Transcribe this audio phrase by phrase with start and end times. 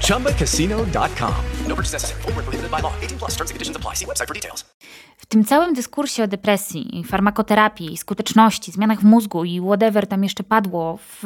[0.00, 1.34] ChumbaCasino.com.
[1.68, 2.22] No purchase necessary.
[2.22, 2.92] Full prohibited by law.
[3.00, 3.94] 18 plus terms and conditions apply.
[3.94, 4.64] See website for details.
[5.16, 10.44] W tym całym dyskursie o depresji, farmakoterapii, skuteczności, zmianach w mózgu i whatever tam jeszcze
[10.44, 11.24] padło w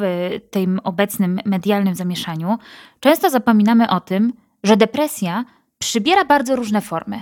[0.51, 2.57] tym obecnym medialnym zamieszaniu,
[2.99, 5.45] często zapominamy o tym, że depresja
[5.79, 7.21] przybiera bardzo różne formy.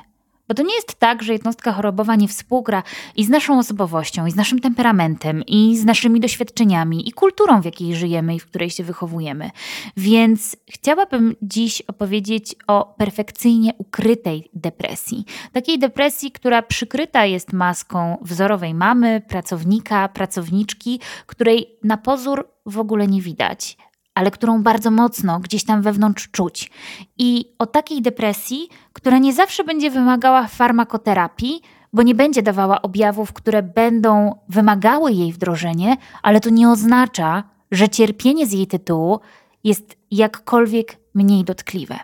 [0.50, 2.84] Bo to nie jest tak, że jednostka chorobowa nie współgra
[3.16, 7.66] i z naszą osobowością, i z naszym temperamentem, i z naszymi doświadczeniami, i kulturą, w
[7.66, 9.52] jakiej żyjemy i w której się wychowujemy.
[9.98, 15.26] Więc chciałabym dziś opowiedzieć o perfekcyjnie ukrytej depresji.
[15.54, 23.08] Takiej depresji, która przykryta jest maską wzorowej mamy, pracownika, pracowniczki, której na pozór w ogóle
[23.08, 23.78] nie widać
[24.20, 26.72] ale którą bardzo mocno gdzieś tam wewnątrz czuć.
[27.18, 31.62] I o takiej depresji, która nie zawsze będzie wymagała farmakoterapii,
[31.94, 37.90] bo nie będzie dawała objawów, które będą wymagały jej wdrożenia, ale to nie oznacza, że
[37.90, 39.20] cierpienie z jej tytułu
[39.64, 42.00] jest jakkolwiek mniej dotkliwe.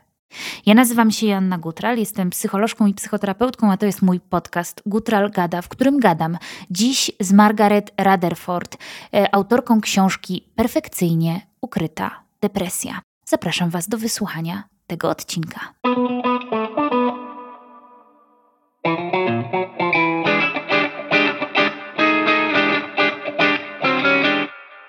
[0.65, 5.31] Ja nazywam się Joanna Gutral, jestem psycholożką i psychoterapeutką, a to jest mój podcast Gutral
[5.31, 6.37] Gada, w którym gadam
[6.71, 8.77] dziś z Margaret Rutherford,
[9.13, 13.01] e, autorką książki Perfekcyjnie ukryta depresja.
[13.25, 15.59] Zapraszam Was do wysłuchania tego odcinka.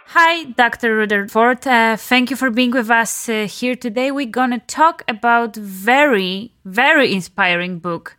[0.06, 0.96] Hi, Dr.
[0.96, 1.66] Rutherford.
[1.66, 4.10] Uh, thank you for being with us uh, here today.
[4.10, 8.16] We're going to talk about very, very inspiring book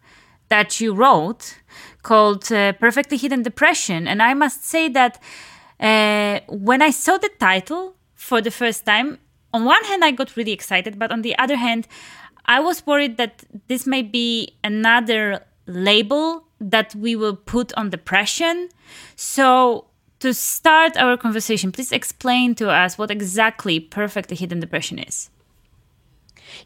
[0.50, 1.56] that you wrote
[2.03, 4.07] called uh, Perfectly Hidden Depression.
[4.07, 5.19] And I must say that
[5.79, 9.19] uh, when I saw the title for the first time,
[9.53, 11.88] on one hand, I got really excited, but on the other hand,
[12.45, 18.69] I was worried that this may be another label that we will put on depression.
[19.16, 19.85] So
[20.19, 25.29] to start our conversation, please explain to us what exactly perfectly hidden depression is.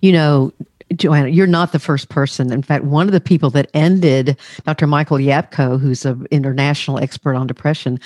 [0.02, 0.54] You know,
[0.96, 2.52] Joanna, you're not the first person.
[2.52, 4.88] In fact, one of the people that ended Dr.
[4.88, 8.00] Michael Yapko, who's an international expert on depression,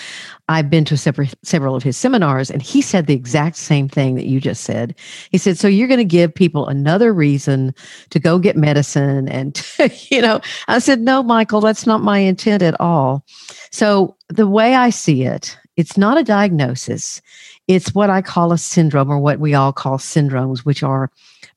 [0.49, 4.15] I've been to several, several of his seminars, and he said the exact same thing
[4.15, 4.95] that you just said.
[5.31, 7.73] He said, So you're going to give people another reason
[8.11, 9.27] to go get medicine.
[9.27, 9.59] And,
[10.09, 13.25] you know, I said, No, Michael, that's not my intent at all.
[13.71, 17.21] So the way I see it, it's not a diagnosis.
[17.67, 21.09] It's what I call a syndrome, or what we all call syndromes, which are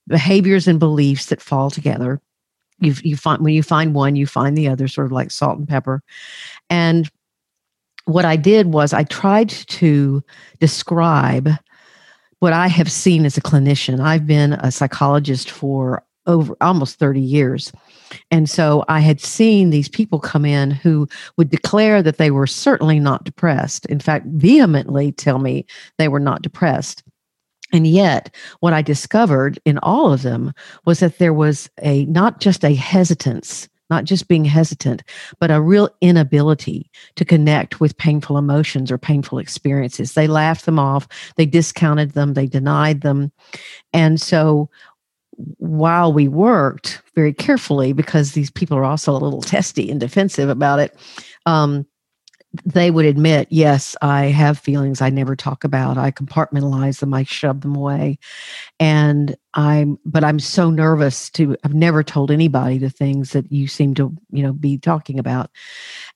[0.08, 2.20] behaviors and beliefs that fall together.
[2.80, 5.58] You, you find when you find one, you find the other, sort of like salt
[5.58, 6.02] and pepper.
[6.70, 7.10] And
[8.04, 10.22] what I did was I tried to
[10.60, 11.50] describe
[12.38, 14.00] what I have seen as a clinician.
[14.00, 17.72] I've been a psychologist for over almost 30 years.
[18.30, 22.46] And so I had seen these people come in who would declare that they were
[22.46, 23.86] certainly not depressed.
[23.86, 27.02] In fact, vehemently tell me they were not depressed.
[27.72, 30.52] And yet, what I discovered in all of them
[30.84, 35.02] was that there was a not just a hesitance, not just being hesitant,
[35.38, 40.14] but a real inability to connect with painful emotions or painful experiences.
[40.14, 43.32] They laughed them off, they discounted them, they denied them.
[43.92, 44.70] And so,
[45.58, 50.48] while we worked very carefully, because these people are also a little testy and defensive
[50.48, 50.96] about it,
[51.46, 51.86] um,
[52.64, 55.98] they would admit, yes, I have feelings I never talk about.
[55.98, 58.18] I compartmentalize them, I shove them away.
[58.80, 63.66] And I'm, but I'm so nervous to, I've never told anybody the things that you
[63.66, 65.50] seem to, you know, be talking about.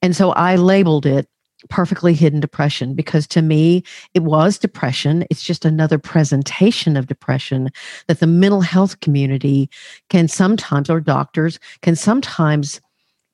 [0.01, 1.29] And so I labeled it
[1.69, 7.71] perfectly hidden depression because to me it was depression it's just another presentation of depression
[8.09, 9.71] that the mental health community
[10.09, 12.81] can sometimes or doctors can sometimes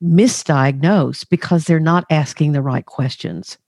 [0.03, 3.59] misdiagnose because they're not asking the right questions.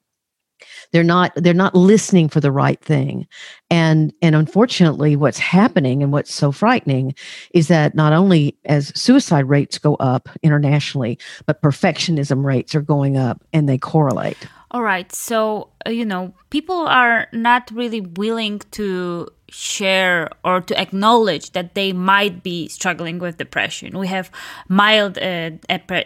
[0.92, 3.26] they're not they're not listening for the right thing.
[3.70, 7.14] And and unfortunately what's happening and what's so frightening
[7.54, 13.16] is that not only as suicide rates go up internationally but perfectionism rates are going
[13.16, 14.38] up and they correlate.
[14.72, 15.12] All right.
[15.12, 21.74] So uh, you know people are not really willing to share or to acknowledge that
[21.74, 23.98] they might be struggling with depression.
[23.98, 24.30] We have
[24.68, 25.50] mild uh,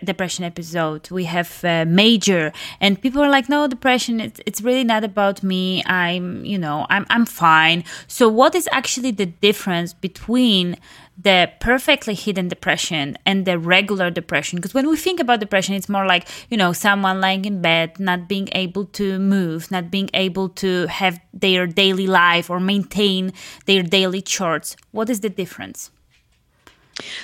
[0.03, 1.11] depression episode.
[1.11, 4.21] We have uh, major, and people are like, "No, depression.
[4.21, 5.83] It's it's really not about me.
[5.85, 10.77] I'm you know I'm I'm fine." So, what is actually the difference between
[11.17, 14.57] the perfectly hidden depression and the regular depression.
[14.57, 17.99] Because when we think about depression it's more like you know someone lying in bed
[18.01, 23.33] not being able to move not being able to have their daily life or maintain
[23.67, 24.77] their daily chores.
[24.91, 25.91] What is the difference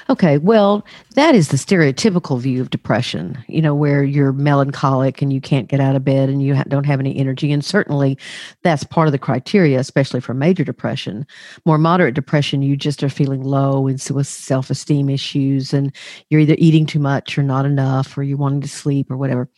[0.08, 0.84] Okay, well,
[1.14, 5.68] that is the stereotypical view of depression, you know, where you're melancholic and you can't
[5.68, 7.52] get out of bed and you ha- don't have any energy.
[7.52, 8.18] And certainly
[8.62, 11.26] that's part of the criteria, especially for major depression.
[11.64, 15.94] More moderate depression, you just are feeling low and so with self esteem issues, and
[16.28, 19.48] you're either eating too much or not enough, or you're wanting to sleep or whatever.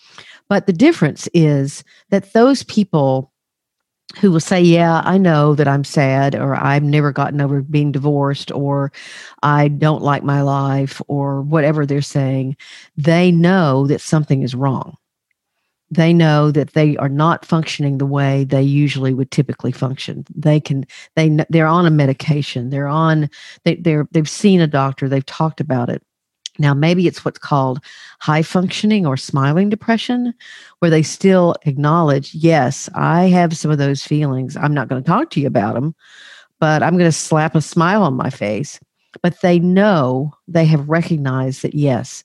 [0.48, 3.31] But the difference is that those people
[4.20, 7.92] who will say, Yeah, I know that I'm sad, or I've never gotten over being
[7.92, 8.92] divorced, or
[9.42, 12.56] I don't like my life, or whatever they're saying,
[12.96, 14.96] they know that something is wrong.
[15.90, 20.24] They know that they are not functioning the way they usually would typically function.
[20.34, 20.86] They can,
[21.16, 22.70] they, they're on a medication.
[22.70, 23.28] They're on,
[23.64, 25.08] they, they're, they've seen a doctor.
[25.08, 26.02] They've talked about it
[26.58, 27.82] now, maybe it's what's called
[28.20, 30.34] high functioning or smiling depression,
[30.80, 34.56] where they still acknowledge, yes, I have some of those feelings.
[34.56, 35.94] I'm not going to talk to you about them,
[36.60, 38.78] but I'm going to slap a smile on my face.
[39.22, 42.22] But they know they have recognized that, yes,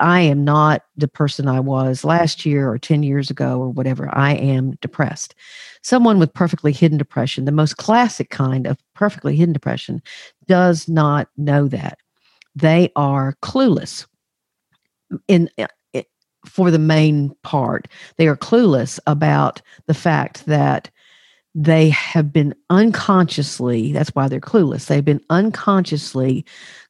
[0.00, 4.08] I am not the person I was last year or 10 years ago or whatever.
[4.16, 5.34] I am depressed.
[5.82, 10.02] Someone with perfectly hidden depression, the most classic kind of perfectly hidden depression,
[10.46, 11.98] does not know that
[12.54, 14.06] they are clueless.
[15.26, 15.48] In
[16.46, 20.88] for the main part they are clueless about the fact that
[21.54, 26.44] they have been unconsciously that's why they're clueless they've been unconsciously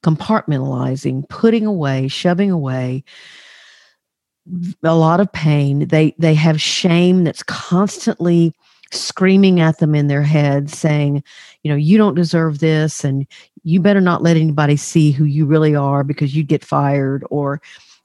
[0.05, 3.03] compartmentalizing putting away shoving away
[4.83, 5.89] a lot of pain.
[5.89, 8.55] They they have shame that's constantly
[8.91, 11.23] screaming at them in their head saying
[11.63, 13.27] you know you don't deserve this and
[13.65, 17.61] you better not let anybody see who you really are because you'd get fired or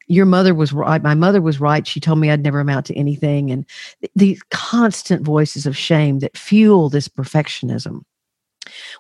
[0.08, 1.88] your mother was right my mother was right.
[1.88, 3.52] She told me i'd never amount to anything.
[3.52, 3.66] And
[4.02, 8.04] th- these constant voices of shame that fuel this perfectionism.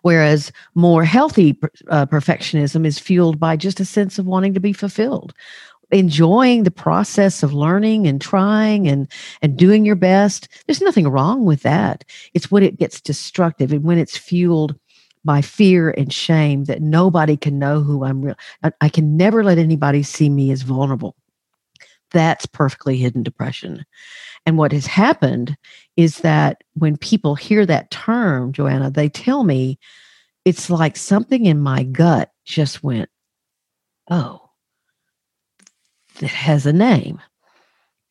[0.01, 1.57] Whereas more healthy
[1.87, 5.33] uh, perfectionism is fueled by just a sense of wanting to be fulfilled
[5.93, 9.07] enjoying the process of learning and trying and
[9.41, 10.47] and doing your best.
[10.65, 12.03] There's nothing wrong with that.
[12.33, 13.71] It's when it gets destructive.
[13.71, 14.75] And when it's fueled
[15.25, 18.35] by fear and shame that nobody can know who I'm real.
[18.81, 21.15] I can never let anybody see me as vulnerable.
[22.11, 23.85] That's perfectly hidden depression.
[24.45, 25.57] And what has happened
[25.97, 29.79] is that when people hear that term, Joanna, they tell me
[30.45, 33.09] it's like something in my gut just went,
[34.11, 34.49] oh,
[36.19, 37.21] that has a name.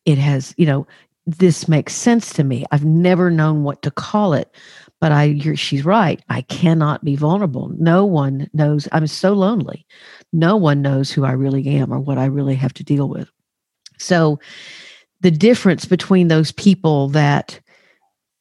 [0.05, 0.87] It has, you know,
[1.25, 2.65] this makes sense to me.
[2.71, 4.53] I've never known what to call it,
[5.03, 6.23] but I, she's right.
[6.29, 7.69] I cannot be vulnerable.
[7.77, 8.87] No one knows.
[8.93, 9.85] I'm so lonely.
[10.31, 13.29] No one knows who I really am or what I really have to deal with.
[13.99, 14.39] So,
[15.19, 17.59] the difference between those people that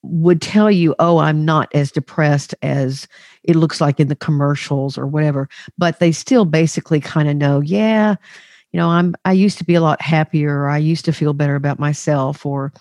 [0.03, 3.09] would tell you, oh, I'm not as depressed as
[3.43, 7.59] it looks like in the commercials or whatever, but they still basically kind of know,
[7.59, 8.15] yeah,
[8.71, 11.35] you know i'm i used to be a lot happier or i used to feel
[11.35, 12.73] better about myself or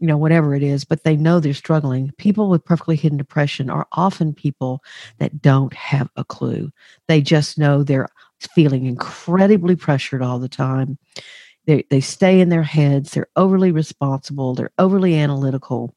[0.00, 2.12] you know whatever it is but they know they're struggling.
[2.18, 4.82] People with perfectly hidden depression are often people
[5.18, 6.70] that don't have a clue.
[7.08, 8.08] They just know they're
[8.54, 10.98] feeling incredibly pressured all the time.
[11.66, 13.10] They, they stay in their heads.
[13.10, 14.54] They're overly responsible.
[14.54, 15.94] They're overly analytical.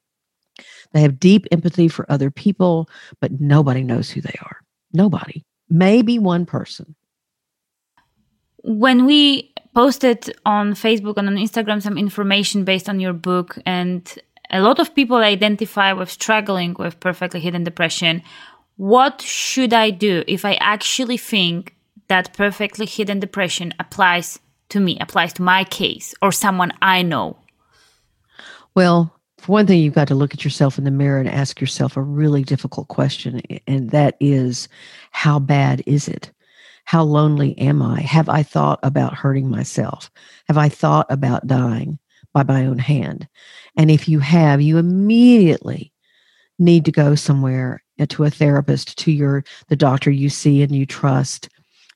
[0.94, 2.90] They have deep empathy for other people
[3.20, 4.58] but nobody knows who they are.
[4.94, 5.46] Nobody.
[5.70, 6.96] Maybe one person.
[8.64, 14.18] When we posted on Facebook and on Instagram some information based on your book, and
[14.50, 18.22] a lot of people identify with struggling with perfectly hidden depression.
[18.78, 21.76] What should I do if I actually think
[22.08, 27.38] that perfectly hidden depression applies to me, applies to my case, or someone I know?
[28.76, 31.62] Well, for one thing, you've got to look at yourself in the mirror and ask
[31.62, 34.68] yourself a really difficult question, and that is,
[35.12, 36.32] how bad is it?
[36.90, 38.02] How lonely am I?
[38.02, 40.10] Have I thought about hurting myself?
[40.48, 42.00] Have I thought about dying?
[42.34, 43.28] by my own hand.
[43.78, 45.94] And if you have, you immediately
[46.58, 50.76] need to go somewhere uh, to a therapist, to your the doctor you see and
[50.76, 51.48] you trust,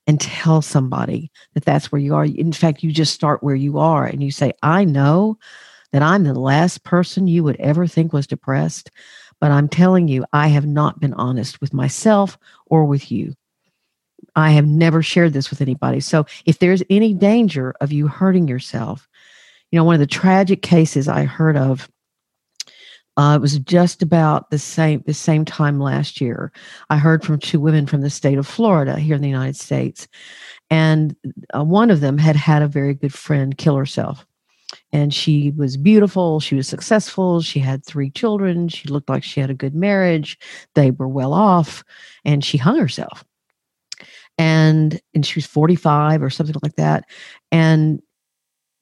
[0.06, 2.26] and tell somebody that that's where you are.
[2.26, 5.38] In fact, you just start where you are and you say, "I know
[5.90, 8.92] that I'm the last person you would ever think was depressed,
[9.40, 13.34] but I'm telling you, I have not been honest with myself or with you."
[14.36, 16.00] I have never shared this with anybody.
[16.00, 19.08] So if there's any danger of you hurting yourself,
[19.70, 21.88] you know, one of the tragic cases I heard of
[23.16, 26.52] uh, it was just about the same the same time last year.
[26.90, 30.08] I heard from two women from the state of Florida here in the United States,
[30.70, 31.14] and
[31.56, 34.26] uh, one of them had had a very good friend kill herself.
[34.92, 36.40] And she was beautiful.
[36.40, 37.40] She was successful.
[37.40, 38.68] She had three children.
[38.68, 40.36] She looked like she had a good marriage.
[40.74, 41.84] They were well off,
[42.24, 43.24] and she hung herself.
[44.38, 47.04] And and she was forty five or something like that,
[47.52, 48.00] and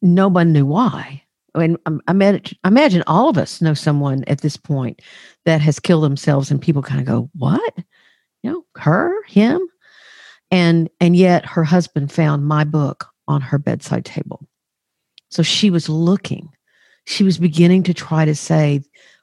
[0.00, 1.22] no one knew why
[1.54, 5.00] and I imagine, I imagine all of us know someone at this point
[5.44, 7.74] that has killed themselves, and people kind of go, "What?
[8.42, 9.60] You know, her, him?"
[10.50, 14.46] And and yet her husband found my book on her bedside table.
[15.30, 16.48] So she was looking.
[17.06, 18.82] She was beginning to try to say,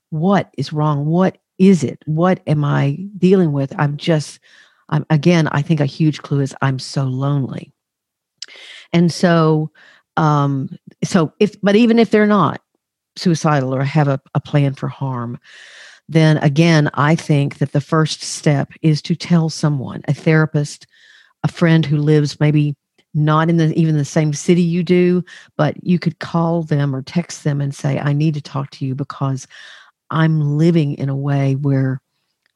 [0.09, 1.05] "What is wrong?
[1.05, 1.99] What is it?
[2.05, 3.73] What am I dealing with?
[3.79, 4.39] I'm just."
[4.89, 5.47] I'm again.
[5.47, 7.71] I think a huge clue is I'm so lonely.
[8.91, 9.71] And so
[10.17, 12.61] um, so if, but even if they're not
[13.15, 15.39] suicidal or have a, a plan for harm,
[16.09, 20.87] then again, I think that the first step is to tell someone, a therapist,
[21.43, 22.75] a friend who lives maybe
[23.13, 25.23] not in the even the same city you do,
[25.55, 28.85] but you could call them or text them and say, I need to talk to
[28.85, 29.47] you because
[30.09, 32.01] I'm living in a way where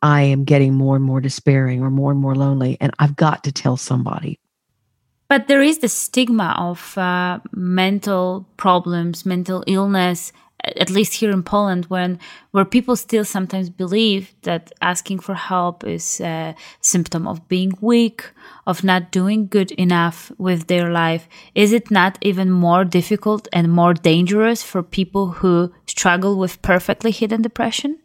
[0.03, 3.45] I am getting more and more despairing or more and more lonely, and I've got
[3.45, 4.37] to tell somebody.
[5.29, 10.33] But there is the stigma of uh, mental problems, mental illness,
[10.63, 12.19] at least here in Poland, when
[12.51, 18.29] where people still sometimes believe that asking for help is a symptom of being weak,
[18.67, 21.29] of not doing good enough with their life.
[21.55, 27.11] Is it not even more difficult and more dangerous for people who struggle with perfectly
[27.11, 27.99] hidden depression?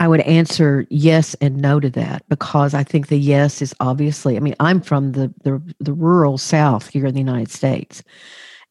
[0.00, 4.36] I would answer yes and no to that because I think the yes is obviously.
[4.36, 8.02] I mean, I'm from the the, the rural South here in the United States,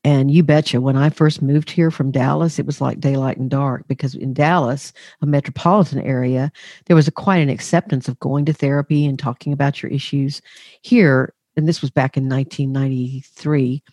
[0.03, 3.49] and you betcha, when I first moved here from Dallas, it was like daylight and
[3.49, 6.49] dark because in Dallas, a metropolitan area,
[6.85, 10.41] there was a, quite an acceptance of going to therapy and talking about your issues.
[10.81, 13.83] Here, and this was back in 1993,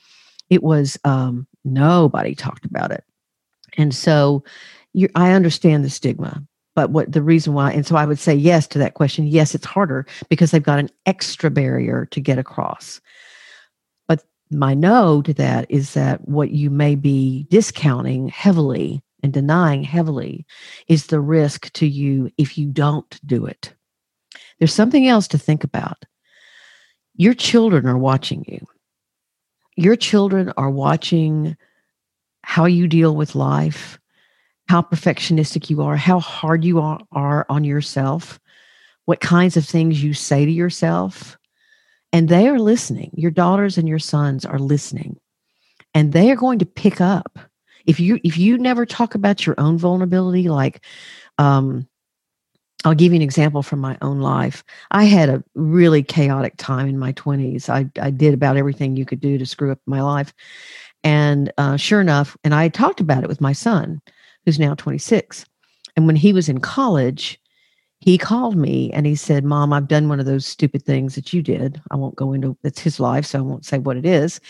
[0.51, 3.03] it was um, nobody talked about it,
[3.77, 4.45] and so
[5.17, 8.67] I understand the stigma but what the reason why and so i would say yes
[8.67, 9.27] to that question.
[9.27, 13.01] Yes it's harder because they've got an extra barrier to get across.
[14.09, 19.83] But my no to that is that what you may be discounting heavily and denying
[19.83, 20.47] heavily
[20.87, 23.73] is the risk to you if you don't do it.
[24.59, 26.05] There's something else to think about.
[27.17, 28.67] Your children are watching you.
[29.77, 31.57] Your children are watching
[32.43, 33.99] how you deal with life
[34.69, 38.41] how perfectionistic you are, how hard you are, are on yourself,
[39.05, 41.37] what kinds of things you say to yourself.
[42.13, 43.11] And they are listening.
[43.15, 45.19] Your daughters and your sons are listening.
[45.93, 47.39] And they are going to pick up.
[47.87, 50.85] If you if you never talk about your own vulnerability, like
[51.37, 51.87] um,
[52.85, 54.65] I'll give you an example from my own life.
[54.91, 57.69] I had a really chaotic time in my 20s.
[57.69, 60.35] I, I did about everything you could do to screw up my life.
[61.03, 64.01] And uh, sure enough, and I talked about it with my son
[64.45, 65.45] who's now 26.
[65.97, 67.41] And when he was in college,
[68.01, 71.33] he called me and he said, Mom, I've done one of those stupid things that
[71.33, 71.81] you did.
[71.91, 74.41] I won't go into it's his life, so I won't say what it is.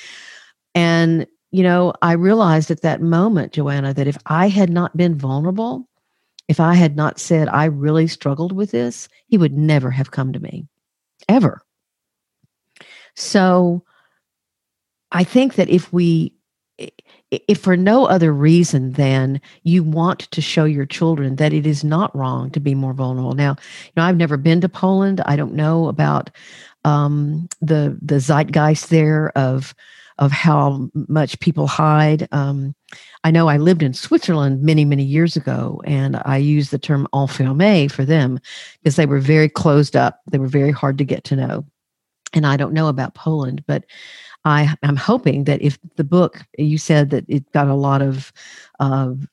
[0.74, 5.16] And, you know, I realized at that moment, Joanna, that if I had not been
[5.16, 5.88] vulnerable,
[6.48, 10.32] if I had not said I really struggled with this, he would never have come
[10.32, 10.66] to me,
[11.28, 11.62] ever.
[13.14, 13.84] So
[15.12, 16.33] I think that if we
[17.30, 21.84] if for no other reason than you want to show your children that it is
[21.84, 23.34] not wrong to be more vulnerable.
[23.34, 25.20] Now, you know, I've never been to Poland.
[25.26, 26.30] I don't know about
[26.84, 29.74] um, the the zeitgeist there of
[30.18, 32.28] of how much people hide.
[32.30, 32.74] Um,
[33.24, 37.08] I know I lived in Switzerland many, many years ago, and I used the term
[37.12, 38.38] enfermé for them
[38.80, 40.20] because they were very closed up.
[40.30, 41.64] They were very hard to get to know.
[42.32, 43.84] And I don't know about Poland, but
[44.44, 48.32] I, am hoping that if the book you said that it got a lot of,
[48.78, 49.26] of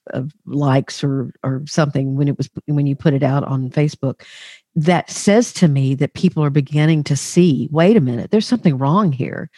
[0.45, 4.23] likes or or something when it was when you put it out on Facebook,
[4.75, 7.67] that says to me that people are beginning to see.
[7.71, 9.49] Wait a minute, there's something wrong here.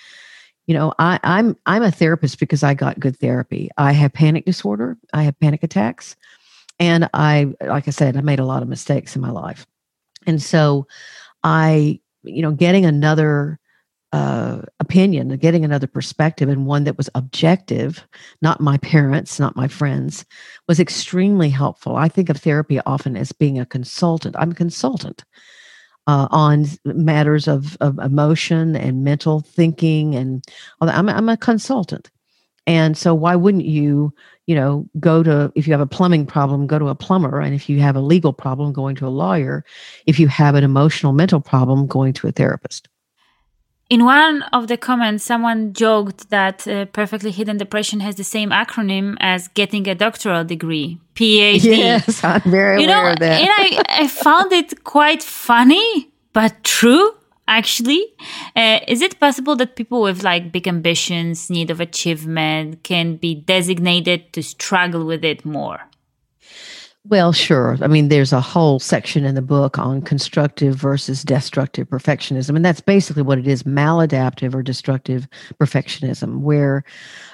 [0.65, 3.69] You know, I, I'm I'm a therapist because I got good therapy.
[3.77, 4.97] I have panic disorder.
[5.13, 6.15] I have panic attacks,
[6.79, 9.67] and I, like I said, I made a lot of mistakes in my life,
[10.25, 10.87] and so
[11.43, 13.59] I, you know, getting another
[14.13, 18.07] uh, opinion, getting another perspective, and one that was objective,
[18.43, 20.23] not my parents, not my friends,
[20.67, 21.95] was extremely helpful.
[21.95, 24.35] I think of therapy often as being a consultant.
[24.37, 25.23] I'm a consultant
[26.05, 30.45] uh, on matters of, of emotion and mental thinking, and
[30.79, 32.11] I'm, I'm a consultant.
[32.67, 34.13] And so, why wouldn't you,
[34.45, 37.55] you know, go to if you have a plumbing problem, go to a plumber, and
[37.55, 39.65] if you have a legal problem, going to a lawyer.
[40.05, 42.89] If you have an emotional mental problem, going to a therapist.
[43.89, 48.49] In one of the comments, someone joked that uh, perfectly hidden depression has the same
[48.49, 51.77] acronym as getting a doctoral degree, PhD.
[51.77, 53.41] Yes, I'm very you aware know, of that.
[53.41, 57.15] and I, I found it quite funny, but true.
[57.45, 58.05] Actually,
[58.55, 63.35] uh, is it possible that people with like big ambitions, need of achievement, can be
[63.35, 65.81] designated to struggle with it more?
[67.05, 67.77] Well, sure.
[67.81, 72.55] I mean, there's a whole section in the book on constructive versus destructive perfectionism.
[72.55, 75.27] And that's basically what it is maladaptive or destructive
[75.59, 76.85] perfectionism, where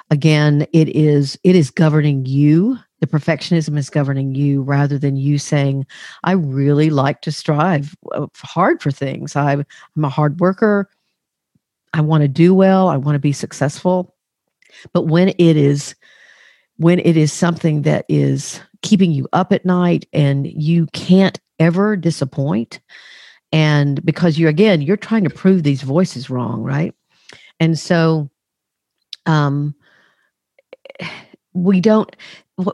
[0.09, 2.79] again, it is it is governing you.
[3.01, 5.85] The perfectionism is governing you rather than you saying,
[6.23, 9.35] I really like to strive uh, hard for things.
[9.35, 10.89] I'm, I'm a hard worker.
[11.93, 12.89] I want to do well.
[12.89, 14.15] I want to be successful.
[14.93, 15.95] But when it is
[16.79, 21.97] when it is something that is keeping you up at night and you can't ever
[21.97, 22.79] disappoint
[23.51, 26.95] and because you're again you're trying to prove these voices wrong right?
[27.59, 28.29] And so
[29.25, 29.75] um
[31.53, 32.15] we don't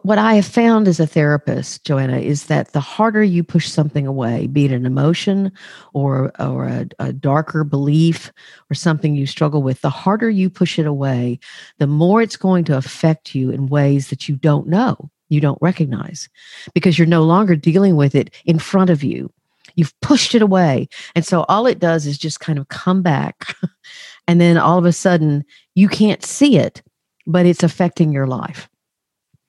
[0.02, 4.08] what I have found as a therapist, Joanna, is that the harder you push something
[4.08, 5.52] away, be it an emotion
[5.94, 8.32] or or a, a, darker belief
[8.72, 11.40] or something you struggle with, the harder you push it away,
[11.78, 15.62] the more it's going to affect you in ways that you don't know you don't
[15.62, 16.30] recognize
[16.74, 19.32] because you're no longer dealing with it in front of you.
[19.76, 20.88] You've pushed it away.
[21.16, 23.56] And so all it does is just kind of come back.
[24.28, 26.82] and then all of a sudden, you can't see it,
[27.28, 28.70] but it's affecting your life.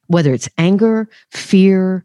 [0.08, 2.04] Whether it's anger, fear,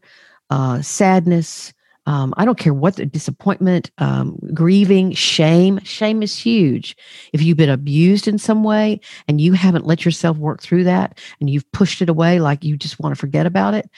[0.49, 1.73] uh, sadness,
[2.07, 5.79] um, I don't care what the disappointment, um, grieving, shame.
[5.83, 6.97] Shame is huge.
[7.31, 11.19] If you've been abused in some way and you haven't let yourself work through that
[11.39, 13.89] and you've pushed it away like you just want to forget about it,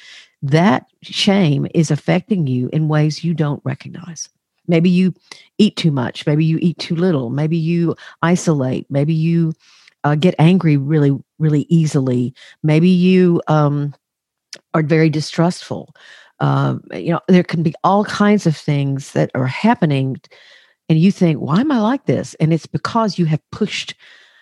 [0.41, 4.27] that shame is affecting you in ways you don't recognize.
[4.67, 5.13] Maybe you
[5.57, 6.27] eat too much.
[6.27, 7.29] Maybe you eat too little.
[7.29, 8.85] Maybe you isolate.
[8.89, 9.53] Maybe you
[10.03, 12.33] uh, get angry really, really easily.
[12.61, 13.93] Maybe you um,
[14.73, 15.95] are very distrustful.
[16.39, 20.17] Um, you know there can be all kinds of things that are happening
[20.89, 22.33] and you think why am i like this?
[22.35, 23.93] And it's because you have pushed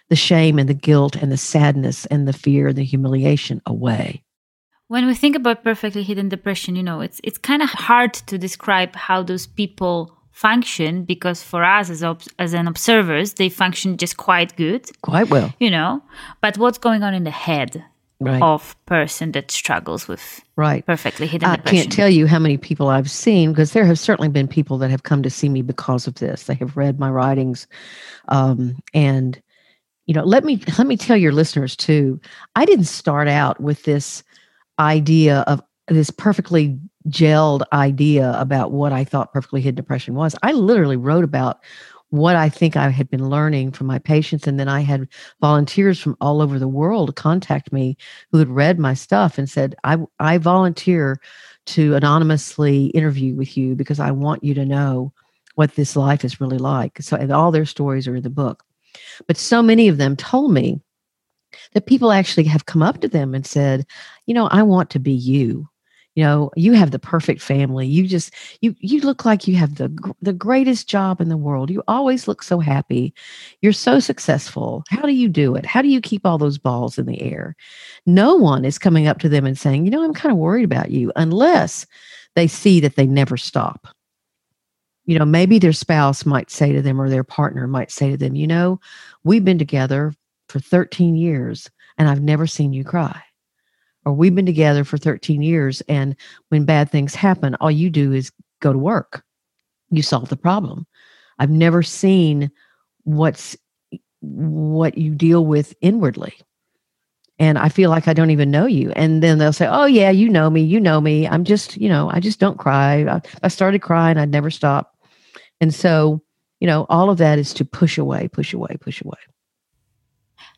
[0.10, 4.24] the shame and the guilt and the sadness and the fear and the humiliation away.
[4.88, 8.38] When we think about perfectly hidden depression you know it's it's kind of hard to
[8.38, 13.98] describe how those people function because for us as ob- as an observers they function
[13.98, 16.02] just quite good quite well you know
[16.41, 17.84] but what's going on in the head
[18.22, 18.41] right.
[18.41, 21.78] of person that struggles with right perfectly hidden I depression.
[21.78, 24.89] can't tell you how many people I've seen because there have certainly been people that
[24.89, 26.46] have come to see me because of this.
[26.46, 27.67] They have read my writings,
[28.30, 29.41] um, and
[30.06, 32.20] you know, let me let me tell your listeners too.
[32.56, 34.24] I didn't start out with this
[34.80, 40.36] idea of this perfectly gelled idea about what I thought perfectly hid depression was.
[40.44, 41.60] I literally wrote about
[42.12, 44.46] what I think I had been learning from my patients.
[44.46, 45.08] And then I had
[45.40, 47.98] volunteers from all over the world contact me
[48.32, 51.22] who had read my stuff and said, I, I volunteer
[51.68, 55.14] to anonymously interview with you because I want you to know
[55.56, 57.02] what this life is really like.
[57.02, 58.64] So, and all their stories are in the book.
[59.26, 60.82] But so many of them told me
[61.74, 63.86] that people actually have come up to them and said,
[64.26, 65.70] you know, I want to be you
[66.15, 67.88] you know you have the perfect family.
[67.88, 71.69] You just you you look like you have the the greatest job in the world.
[71.69, 73.13] You always look so happy.
[73.62, 74.84] You're so successful.
[74.89, 75.65] How do you do it?
[75.65, 77.56] How do you keep all those balls in the air?
[78.06, 80.65] No one is coming up to them and saying you know i'm kind of worried
[80.65, 81.86] about you unless
[82.36, 83.88] they see that they never stop.
[85.06, 88.17] You know maybe their spouse might say to them or their partner might say to
[88.17, 88.80] them you know
[89.24, 90.13] we've been together
[90.50, 93.21] for 13 years and i've never seen you cry
[94.06, 96.16] or we've been together for 13 years and
[96.50, 99.24] when bad things happen all you do is go to work.
[99.90, 100.88] You solve the problem.
[101.38, 102.52] I've never seen
[103.04, 103.58] what's
[104.22, 106.34] what you deal with inwardly.
[107.40, 108.92] And i feel like i don't even know you.
[108.92, 111.28] And then they'll say oh yeah you know me you know me.
[111.28, 113.04] I'm just you know i just don't cry.
[113.04, 114.96] I, I started crying i'd never stop.
[115.60, 116.22] And so
[116.60, 119.18] you know all of that is to push away push away push away.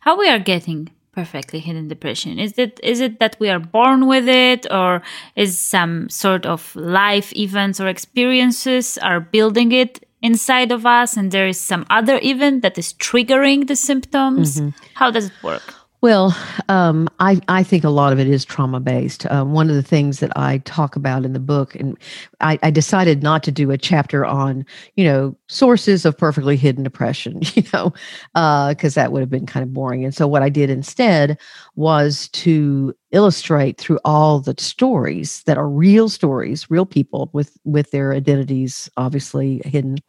[0.02, 2.40] How we are getting perfectly hidden depression.
[2.40, 5.02] Is it is it that we are born with it or
[5.36, 11.32] is some sort of life events or experiences are building it inside of us and
[11.32, 14.60] there is some other event that is triggering the symptoms?
[14.60, 14.70] Mm-hmm.
[14.96, 16.36] how does it work well,
[16.68, 19.26] um, I, I think a lot of it is trauma based.
[19.28, 21.98] Uh, one of the things that I talk about in the book, and
[22.42, 24.66] I, I decided not to do a chapter on,
[24.98, 27.94] you know, sources of perfectly hidden depression, you know,
[28.34, 30.04] because uh, that would have been kind of boring.
[30.04, 31.40] And so what I did instead
[31.76, 37.92] was to illustrate through all the stories that are real stories, real people with with
[37.92, 40.00] their identities obviously hidden.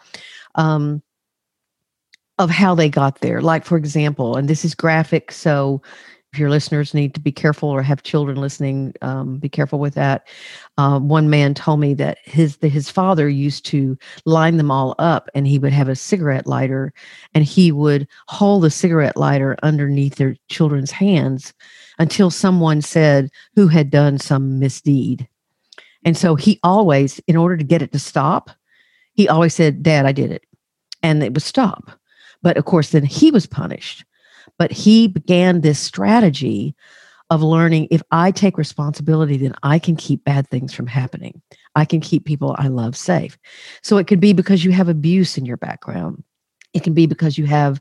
[0.57, 1.05] Um,
[2.39, 3.41] of how they got there.
[3.41, 5.83] Like, for example, and this is graphic, so
[6.33, 9.95] if your listeners need to be careful or have children listening, um, be careful with
[9.95, 10.27] that.
[10.77, 14.97] Uh, one man told me that his that his father used to line them all
[14.99, 16.93] up, and he would have a cigarette lighter,
[17.35, 21.55] and he would hold the cigarette lighter underneath their children's hands
[22.01, 25.29] until someone said who had done some misdeed.
[26.05, 28.51] And so he always, in order to get it to stop,
[29.13, 30.43] he always said, "Dad, I did it,"
[31.01, 31.93] and it would stop.
[32.45, 34.05] But of course, then he was punished.
[34.59, 36.77] But he began this strategy
[37.31, 41.41] of learning if I take responsibility, then I can keep bad things from happening.
[41.75, 43.39] I can keep people I love safe.
[43.83, 46.23] So it could be because you have abuse in your background.
[46.75, 47.81] It can be because you have,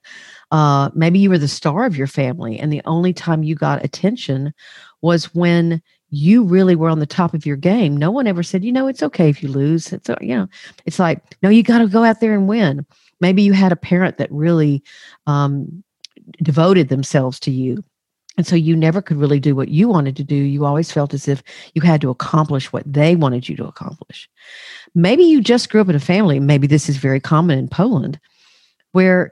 [0.52, 3.84] uh, maybe you were the star of your family, and the only time you got
[3.84, 4.54] attention
[5.02, 7.98] was when you really were on the top of your game.
[7.98, 9.92] No one ever said, you know, it's okay if you lose.
[9.92, 10.48] It's, you know,
[10.86, 12.86] it's like, no, you got to go out there and win.
[13.24, 14.84] Maybe you had a parent that really
[15.28, 15.82] um,
[16.42, 17.82] devoted themselves to you.
[18.38, 20.36] And so you never could really do what you wanted to do.
[20.36, 21.42] You always felt as if
[21.74, 24.30] you had to accomplish what they wanted you to accomplish.
[24.94, 28.20] Maybe you just grew up in a family, maybe this is very common in Poland,
[28.92, 29.32] where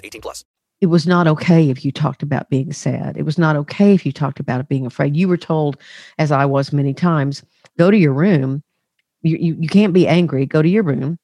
[0.03, 0.45] 18 plus.
[0.81, 3.15] It was not okay if you talked about being sad.
[3.15, 5.15] It was not okay if you talked about being afraid.
[5.15, 5.77] You were told,
[6.17, 7.43] as I was many times,
[7.77, 8.63] go to your room.
[9.21, 10.47] You, you, you can't be angry.
[10.47, 11.19] Go to your room.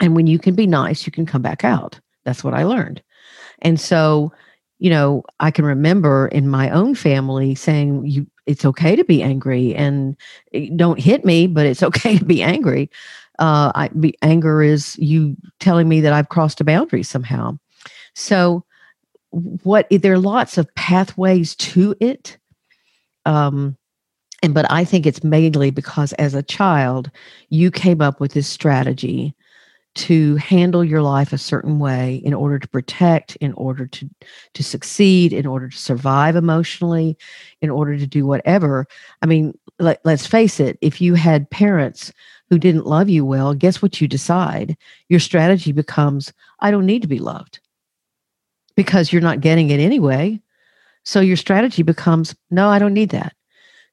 [0.00, 2.00] And when you can be nice, you can come back out.
[2.24, 3.00] That's what I learned.
[3.62, 4.32] And so
[4.78, 9.22] you know, I can remember in my own family saying, "You, it's okay to be
[9.22, 10.16] angry, and
[10.76, 12.90] don't hit me, but it's okay to be angry."
[13.38, 17.58] Uh, I, be, anger is you telling me that I've crossed a boundary somehow.
[18.16, 18.64] So,
[19.30, 22.38] what there are lots of pathways to it,
[23.26, 23.76] um,
[24.42, 27.10] and but I think it's mainly because as a child
[27.50, 29.34] you came up with this strategy
[29.96, 34.08] to handle your life a certain way in order to protect in order to
[34.54, 37.18] to succeed in order to survive emotionally
[37.60, 38.86] in order to do whatever.
[39.20, 42.14] I mean let, let's face it if you had parents
[42.48, 44.74] who didn't love you well guess what you decide?
[45.10, 47.60] Your strategy becomes i don't need to be loved
[48.76, 50.40] because you're not getting it anyway.
[51.04, 53.34] So your strategy becomes no i don't need that.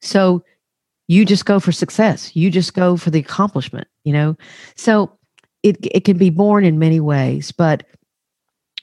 [0.02, 0.44] So
[1.08, 2.36] you just go for success.
[2.36, 4.38] You just go for the accomplishment you know?
[4.76, 5.18] So
[5.64, 7.84] it, it can be born in many ways, but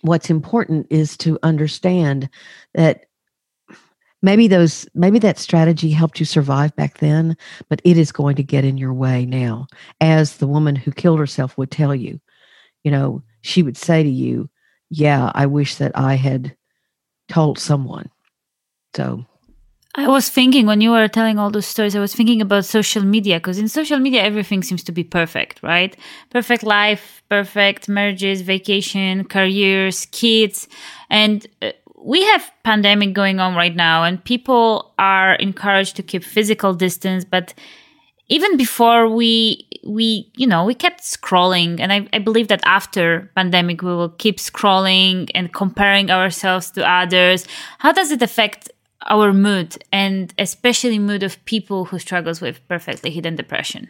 [0.03, 2.29] what's important is to understand
[2.75, 3.05] that
[4.23, 7.37] maybe those maybe that strategy helped you survive back then
[7.69, 9.67] but it is going to get in your way now
[10.01, 12.19] as the woman who killed herself would tell you.
[12.83, 14.49] You know she would say to you
[14.91, 16.57] yeah i wish that i had
[17.29, 18.11] told someone
[18.95, 19.25] so
[19.97, 23.03] I was thinking when you were telling all those stories, I was thinking about social
[23.03, 25.97] media because in social media, everything seems to be perfect, right?
[26.31, 30.69] Perfect life, perfect marriages, vacation, careers, kids.
[31.09, 31.73] And uh,
[32.03, 37.25] we have pandemic going on right now and people are encouraged to keep physical distance,
[37.25, 37.53] but
[38.31, 41.81] even before we we you know we kept scrolling.
[41.81, 46.89] And I, I believe that after pandemic we will keep scrolling and comparing ourselves to
[46.89, 47.47] others.
[47.79, 48.71] How does it affect
[49.09, 53.89] our mood and especially mood of people who struggles with perfectly hidden depression?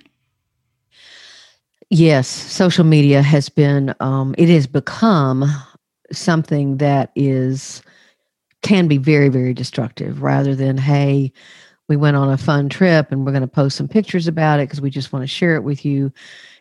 [1.90, 5.44] Yes social media has been um, it has become
[6.12, 7.82] something that is
[8.62, 11.32] can be very very destructive rather than hey
[11.90, 14.68] we went on a fun trip and we're going to post some pictures about it
[14.68, 16.10] because we just want to share it with you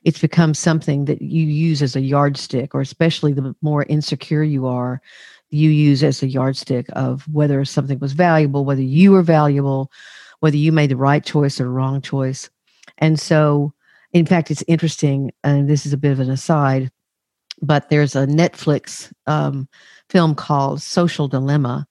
[0.04, 4.66] it's become something that you use as a yardstick or especially the more insecure you
[4.66, 5.02] are
[5.50, 9.92] you use as a yardstick of whether something was valuable, whether you were valuable,
[10.40, 12.50] whether you made the right choice or wrong choice.
[13.00, 13.74] And so,
[14.14, 16.92] in fact, it's interesting, and this is a bit of an aside,
[17.62, 19.68] but there's a Netflix um,
[20.10, 21.88] film called Social Dilemma,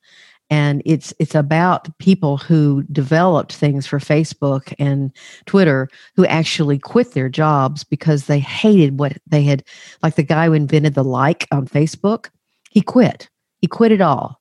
[0.51, 5.13] and it's it's about people who developed things for Facebook and
[5.47, 9.63] Twitter who actually quit their jobs because they hated what they had
[10.03, 12.29] like the guy who invented the like on Facebook
[12.71, 13.29] he quit.
[13.61, 14.41] He quit it all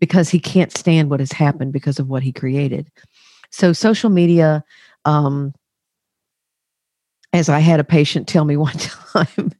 [0.00, 2.90] because he can't stand what has happened because of what he created.
[3.50, 4.64] So social media
[5.04, 5.54] um
[7.36, 9.52] as I had a patient tell me one time,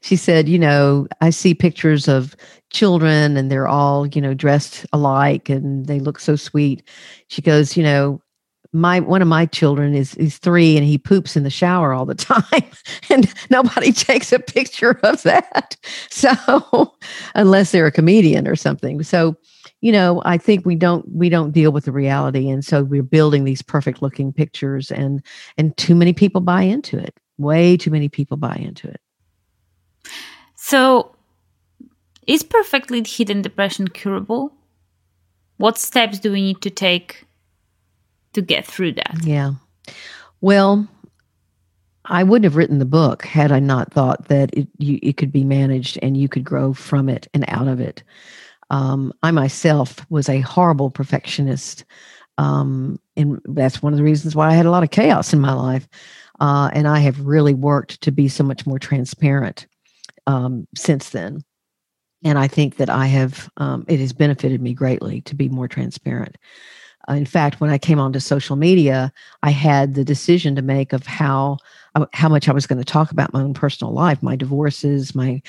[0.00, 2.36] she said, You know, I see pictures of
[2.70, 6.82] children and they're all, you know, dressed alike and they look so sweet.
[7.28, 8.22] She goes, You know,
[8.72, 12.04] my one of my children is is three and he poops in the shower all
[12.04, 12.64] the time
[13.10, 15.76] and nobody takes a picture of that.
[16.10, 16.94] So
[17.34, 19.02] unless they're a comedian or something.
[19.02, 19.36] So
[19.84, 23.02] you know i think we don't we don't deal with the reality and so we're
[23.02, 25.22] building these perfect looking pictures and
[25.58, 29.00] and too many people buy into it way too many people buy into it
[30.54, 31.14] so
[32.26, 34.52] is perfectly hidden depression curable
[35.56, 37.24] what steps do we need to take
[38.32, 39.52] to get through that yeah
[40.40, 40.88] well
[42.06, 45.32] I wouldn't have written the book had I not thought that it you, it could
[45.32, 48.02] be managed and you could grow from it and out of it.
[48.70, 51.84] Um, I myself was a horrible perfectionist.
[52.36, 55.40] Um, and that's one of the reasons why I had a lot of chaos in
[55.40, 55.88] my life.
[56.40, 59.66] Uh, and I have really worked to be so much more transparent
[60.26, 61.42] um, since then.
[62.24, 65.68] And I think that I have, um, it has benefited me greatly to be more
[65.68, 66.36] transparent.
[67.08, 70.92] Uh, in fact, when I came onto social media, I had the decision to make
[70.92, 71.58] of how
[71.94, 75.14] uh, how much I was going to talk about my own personal life, my divorces,
[75.14, 75.42] my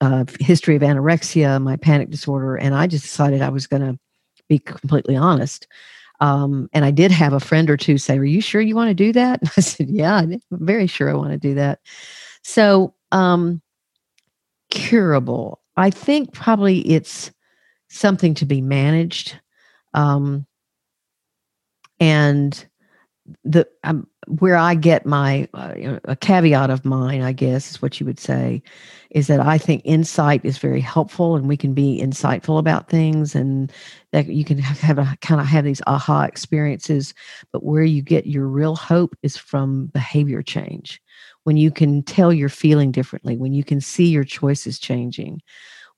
[0.00, 3.98] uh, history of anorexia, my panic disorder, and I just decided I was going to
[4.48, 5.66] be completely honest.
[6.20, 8.88] Um, and I did have a friend or two say, "Are you sure you want
[8.88, 11.80] to do that?" And I said, "Yeah, I'm very sure I want to do that."
[12.42, 13.60] So, um,
[14.70, 15.60] curable.
[15.76, 17.30] I think probably it's
[17.88, 19.38] something to be managed.
[19.94, 20.46] Um,
[22.00, 22.66] and
[23.44, 28.00] the um, where I get my uh, a caveat of mine, I guess is what
[28.00, 28.62] you would say,
[29.10, 33.34] is that I think insight is very helpful, and we can be insightful about things,
[33.34, 33.72] and
[34.12, 37.14] that you can have, a kind of have these aha experiences.
[37.52, 41.00] But where you get your real hope is from behavior change,
[41.44, 45.40] when you can tell you're feeling differently, when you can see your choices changing,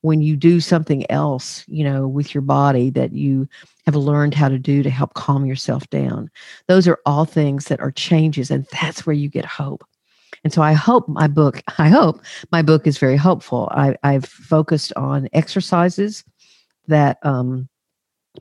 [0.01, 3.47] when you do something else, you know, with your body that you
[3.85, 6.29] have learned how to do to help calm yourself down.
[6.67, 9.83] Those are all things that are changes, and that's where you get hope.
[10.43, 13.69] And so I hope my book, I hope my book is very hopeful.
[13.71, 16.23] I, I've focused on exercises
[16.87, 17.67] that um,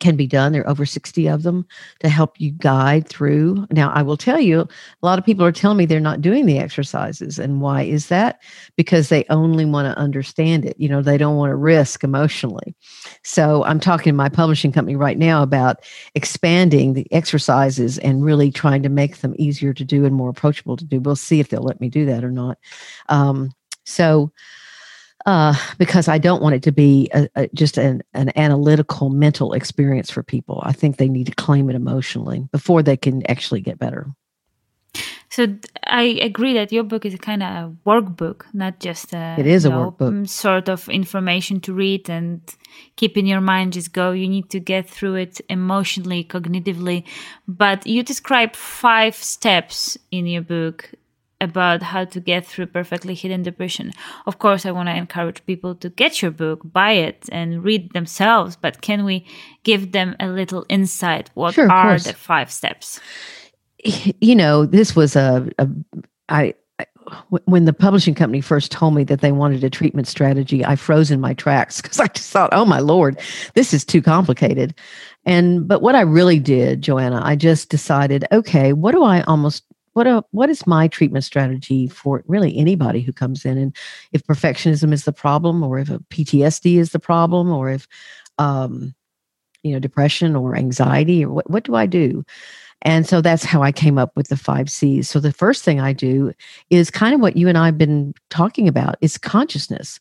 [0.00, 0.52] can be done.
[0.52, 1.66] There are over 60 of them
[2.00, 3.66] to help you guide through.
[3.70, 4.68] Now, I will tell you, a
[5.02, 7.38] lot of people are telling me they're not doing the exercises.
[7.38, 8.42] And why is that?
[8.76, 10.78] Because they only want to understand it.
[10.78, 12.74] You know, they don't want to risk emotionally.
[13.22, 15.84] So I'm talking to my publishing company right now about
[16.14, 20.76] expanding the exercises and really trying to make them easier to do and more approachable
[20.76, 21.00] to do.
[21.00, 22.58] We'll see if they'll let me do that or not.
[23.08, 23.52] Um,
[23.84, 24.32] so,
[25.26, 29.52] uh, because I don't want it to be a, a, just an, an analytical mental
[29.52, 30.62] experience for people.
[30.64, 34.06] I think they need to claim it emotionally before they can actually get better.
[35.30, 35.46] So
[35.86, 39.46] I agree that your book is a kind of a workbook, not just a it
[39.46, 42.40] is a know, workbook mm, sort of information to read and
[42.96, 43.74] keep in your mind.
[43.74, 44.12] Just go.
[44.12, 47.04] You need to get through it emotionally, cognitively.
[47.46, 50.90] But you describe five steps in your book
[51.40, 53.92] about how to get through perfectly hidden depression.
[54.26, 57.92] Of course, I want to encourage people to get your book, buy it, and read
[57.92, 58.56] themselves.
[58.56, 59.26] But can we
[59.62, 61.30] give them a little insight?
[61.34, 62.04] What sure, are course.
[62.04, 63.00] the five steps?
[64.20, 65.68] You know, this was a, a
[66.28, 66.54] I
[67.44, 71.10] when the publishing company first told me that they wanted a treatment strategy, I froze
[71.10, 73.18] in my tracks because I just thought, oh my lord,
[73.54, 74.74] this is too complicated.
[75.24, 79.64] And but what I really did, Joanna, I just decided, okay, what do I almost
[79.98, 83.76] what a, what is my treatment strategy for really anybody who comes in and
[84.12, 87.88] if perfectionism is the problem or if a ptsd is the problem or if
[88.38, 88.94] um,
[89.64, 92.24] you know depression or anxiety or what, what do i do
[92.82, 95.80] and so that's how i came up with the five c's so the first thing
[95.80, 96.32] i do
[96.70, 99.98] is kind of what you and i've been talking about is consciousness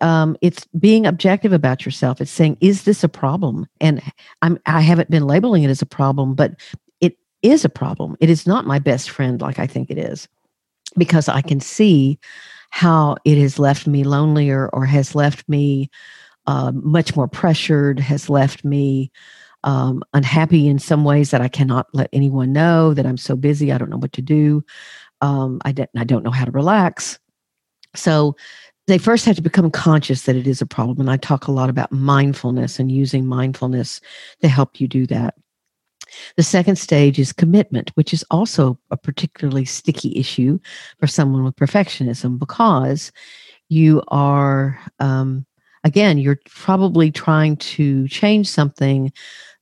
[0.00, 2.20] um, it's being objective about yourself.
[2.20, 3.68] It's saying, is this a problem?
[3.80, 4.02] And
[4.42, 6.56] I'm I haven't been labeling it as a problem, but
[7.44, 8.16] is a problem.
[8.20, 10.28] It is not my best friend like I think it is
[10.96, 12.18] because I can see
[12.70, 15.90] how it has left me lonelier or has left me
[16.46, 19.10] uh, much more pressured, has left me
[19.64, 23.72] um, unhappy in some ways that I cannot let anyone know that I'm so busy.
[23.72, 24.64] I don't know what to do.
[25.20, 27.18] Um, I, I don't know how to relax.
[27.94, 28.36] So
[28.86, 31.00] they first have to become conscious that it is a problem.
[31.00, 34.00] And I talk a lot about mindfulness and using mindfulness
[34.42, 35.34] to help you do that.
[36.36, 40.58] The second stage is commitment, which is also a particularly sticky issue
[40.98, 43.12] for someone with perfectionism because
[43.68, 45.46] you are, um,
[45.84, 49.12] again, you're probably trying to change something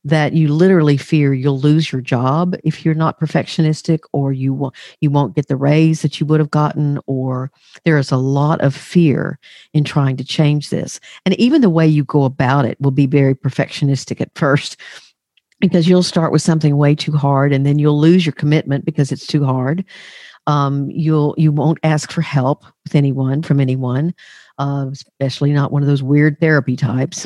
[0.05, 5.09] that you literally fear you'll lose your job if you're not perfectionistic or you you
[5.09, 7.51] won't get the raise that you would have gotten or
[7.85, 9.39] there is a lot of fear
[9.73, 10.99] in trying to change this.
[11.25, 14.77] And even the way you go about it will be very perfectionistic at first
[15.63, 19.13] because you'll start with something way too hard and then you'll lose your commitment because
[19.13, 19.85] it's too hard
[20.45, 24.13] um, you'll you won't ask for help with anyone from anyone
[24.59, 27.25] uh, especially not one of those weird therapy types.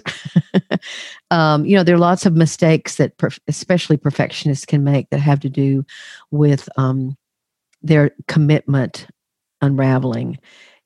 [1.32, 3.14] um, you know, there are lots of mistakes that,
[3.48, 5.86] especially perfectionists, can make that have to do
[6.32, 7.18] with um,
[7.82, 9.08] their commitment
[9.62, 10.38] unraveling.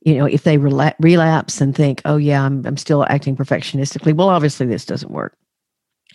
[0.01, 4.15] You know, if they rela- relapse and think, "Oh yeah, I'm I'm still acting perfectionistically,"
[4.15, 5.37] well, obviously this doesn't work.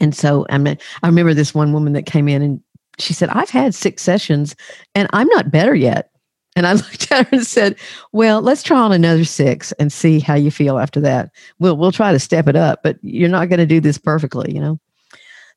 [0.01, 2.61] And so I mean, I remember this one woman that came in and
[2.99, 4.57] she said, "I've had six sessions
[4.95, 6.11] and I'm not better yet."
[6.55, 7.77] And I looked at her and said,
[8.13, 11.31] "Well, let's try on another six and see how you feel after that.
[11.59, 14.53] We'll we'll try to step it up, but you're not going to do this perfectly,
[14.55, 14.79] you know."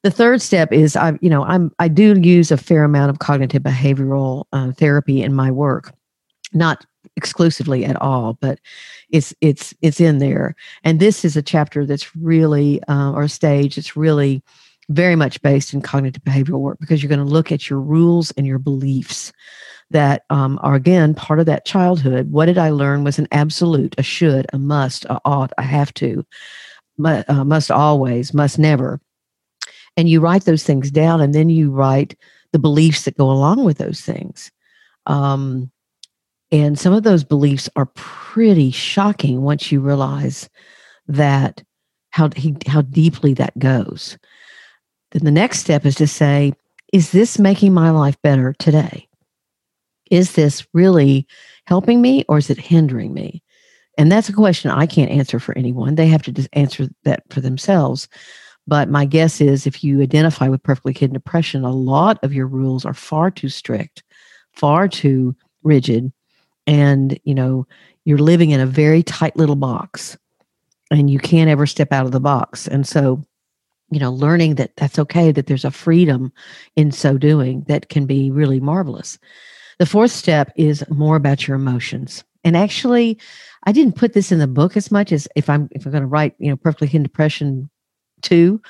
[0.04, 3.20] The third step is I, you know, I'm I do use a fair amount of
[3.20, 5.94] cognitive behavioral uh, therapy in my work,
[6.54, 8.60] not exclusively at all, but
[9.10, 10.56] it's it's it's in there.
[10.84, 14.44] And this is a chapter that's really uh, or a stage that's really
[14.90, 18.32] very much based in cognitive behavioral work because you're going to look at your rules
[18.32, 19.32] and your beliefs
[19.92, 22.32] that um, are again part of that childhood.
[22.32, 25.94] What did I learn was an absolute, a should, a must, a ought, a have
[25.96, 26.26] to,
[26.98, 29.00] must, uh, must always, must never.
[29.98, 32.16] And you write those things down, and then you write
[32.52, 34.52] the beliefs that go along with those things.
[35.06, 35.72] Um,
[36.52, 40.50] and some of those beliefs are pretty shocking once you realize
[41.08, 41.64] that
[42.12, 44.18] how he, how deeply that goes.
[45.12, 46.54] Then the next step is to say,
[46.92, 49.10] is this making my life better today?
[50.10, 51.28] is this really
[51.66, 53.44] helping me or is it hindering me?
[53.98, 55.96] And that's a question I can't answer for anyone.
[55.96, 58.08] They have to just answer that for themselves.
[58.66, 62.48] But my guess is if you identify with perfectly hidden depression, a lot of your
[62.48, 64.04] rules are far too strict,
[64.54, 66.12] far too rigid.
[66.70, 67.66] And, you know,
[68.06, 70.18] you're living in a very tight little box
[70.92, 72.68] and you can't ever step out of the box.
[72.68, 73.24] And so,
[73.92, 76.32] you know, learning that that's okay, that there's a freedom
[76.76, 79.18] in so doing that can be really marvelous.
[79.80, 82.24] The fourth step is more about your emotions.
[82.44, 83.18] And actually,
[83.64, 86.04] I didn't put this in the book as much as if I'm if I'm going
[86.04, 87.70] to write, you know, perfectly hidden depression
[88.22, 88.62] two.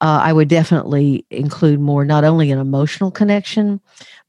[0.00, 3.80] Uh, I would definitely include more not only an emotional connection,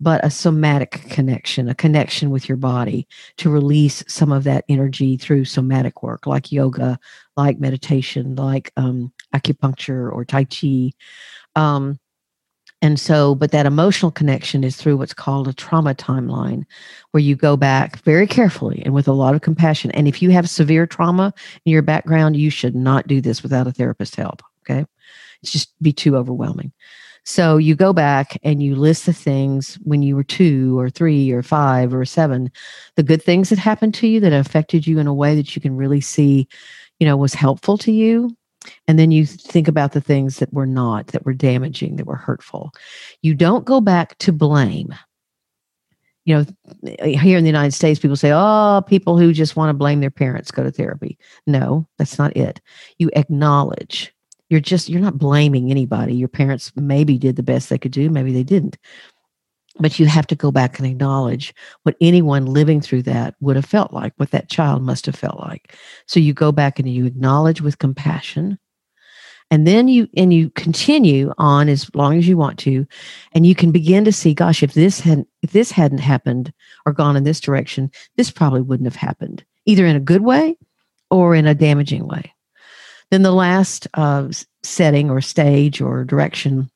[0.02, 3.08] but a somatic connection, a connection with your body
[3.38, 7.00] to release some of that energy through somatic work like yoga,
[7.38, 10.92] like meditation, like um, acupuncture or Tai Chi.
[11.56, 11.98] Um,
[12.82, 16.64] and so, but that emotional connection is through what's called a trauma timeline,
[17.12, 19.92] where you go back very carefully and with a lot of compassion.
[19.92, 21.34] And if you have severe trauma
[21.66, 24.42] in your background, you should not do this without a therapist help.
[24.64, 24.86] Okay.
[25.44, 26.72] Just be too overwhelming.
[27.24, 31.32] So you go back and you list the things when you were two or three
[31.32, 32.52] or five or seven,
[32.96, 35.62] the good things that happened to you that affected you in a way that you
[35.62, 36.48] can really see,
[37.00, 38.36] you know, was helpful to you
[38.88, 42.16] and then you think about the things that were not, that were damaging, that were
[42.16, 42.72] hurtful.
[43.22, 44.94] You don't go back to blame.
[46.26, 46.46] You know,
[46.98, 50.12] here in the United States, people say, oh, people who just want to blame their
[50.12, 51.18] parents go to therapy.
[51.48, 52.62] No, that's not it.
[53.00, 54.14] You acknowledge.
[54.52, 56.14] You're just, you're not blaming anybody.
[56.14, 58.78] Your parents maybe did the best they could do, maybe they didn't
[59.80, 63.66] but you have to go back and acknowledge what anyone living through that would have
[63.66, 65.76] felt like, what that child must have felt like.
[66.08, 68.60] So you go back and you acknowledge with compassion.
[69.50, 72.88] And then you and you continue on as long as you want to,
[73.34, 76.54] and you can begin to see, gosh, if this hadn't if this hadn't happened
[76.86, 80.58] or gone in this direction, this probably wouldn't have happened, either in a good way
[81.10, 82.34] or in a damaging way.
[83.12, 84.30] Then the last uh,
[84.64, 86.70] setting or stage or direction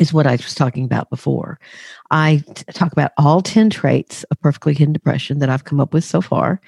[0.00, 1.58] is what I was talking about before.
[2.10, 5.94] I t- talk about all 10 traits of perfectly hidden depression that I've come up
[5.94, 6.60] with so far.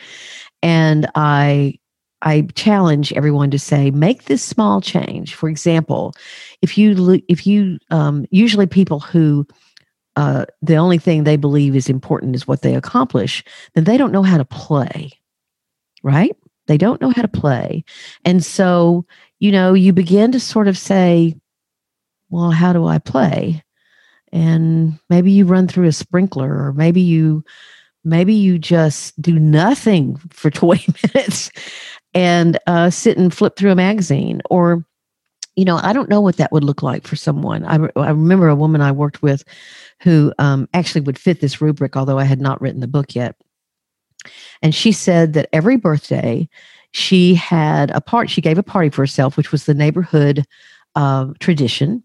[0.63, 1.79] And I
[2.21, 5.35] I challenge everyone to say, make this small change.
[5.35, 6.15] For example,
[6.63, 9.47] if you if you um, usually people who
[10.17, 13.45] uh, the only thing they believe is important is what they accomplish,
[13.75, 15.13] then they don't know how to play,
[16.03, 16.37] right?
[16.69, 17.85] They don't know how to play.
[18.25, 19.05] And so,
[19.41, 21.35] you know, you begin to sort of say,
[22.31, 23.65] well, how do I play?
[24.33, 27.45] And maybe you run through a sprinkler, or maybe you
[28.05, 31.51] maybe you just do nothing for 20 minutes
[32.15, 34.85] and uh, sit and flip through a magazine or
[35.57, 38.49] you know i don't know what that would look like for someone i, I remember
[38.49, 39.45] a woman i worked with
[40.01, 43.35] who um, actually would fit this rubric although i had not written the book yet
[44.63, 46.49] and she said that every birthday
[46.93, 50.45] she had a part she gave a party for herself which was the neighborhood
[50.99, 52.03] uh, tradition.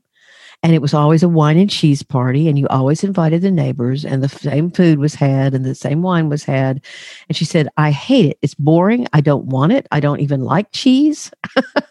[0.61, 4.05] And it was always a wine and cheese party and you always invited the neighbors
[4.05, 6.81] and the same food was had and the same wine was had.
[7.27, 8.37] And she said i hate it.
[8.41, 9.05] It's boring.
[9.11, 9.87] I don't want it.
[9.91, 11.31] I don't even like cheese.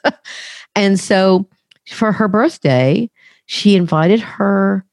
[0.74, 1.46] And so
[1.88, 3.10] for her birthday
[3.44, 4.86] she invited her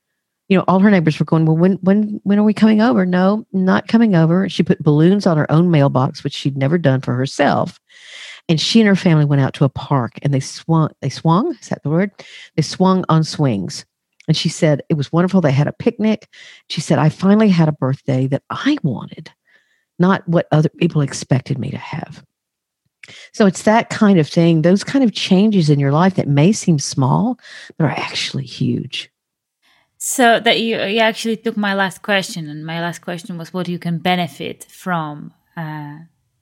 [0.50, 3.06] you know all her neighbors were going well when when when are we coming over?
[3.06, 4.50] No not coming over.
[4.50, 7.80] She put balloons on her own mailbox which she'd never done for herself.
[8.50, 11.56] And she and her family went out to a park and they swung they swung
[11.62, 12.12] is that the word?
[12.56, 13.86] They swung on swings.
[14.28, 15.42] And she said it was wonderful.
[15.42, 16.28] They had a picnic.
[16.68, 19.32] She said i finally had a birthday that i wanted
[20.00, 22.24] not what other people expected me to have.
[23.34, 26.52] So it's that kind of thing those kind of changes in your life that may
[26.54, 27.40] seem small
[27.78, 29.12] but are actually huge
[30.00, 33.68] so that you, you actually took my last question and my last question was what
[33.68, 36.00] you can benefit from uh,